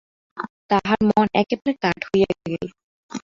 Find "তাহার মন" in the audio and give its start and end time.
0.69-1.27